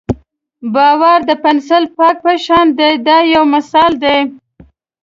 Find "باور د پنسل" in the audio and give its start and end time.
0.73-1.83